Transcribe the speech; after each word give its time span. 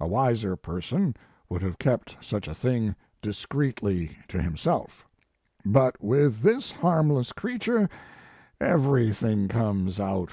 A 0.00 0.06
wiser 0.08 0.56
person 0.56 1.14
would 1.50 1.60
have 1.60 1.78
kept 1.78 2.16
such 2.22 2.48
a 2.48 2.54
thing 2.54 2.96
dis 3.20 3.44
creetly 3.44 4.16
to 4.28 4.40
himself, 4.40 5.06
but 5.66 6.02
with 6.02 6.40
this 6.40 6.70
harmless 6.72 7.30
creature 7.32 7.86
everything 8.58 9.48
comes 9.48 10.00
out. 10.00 10.30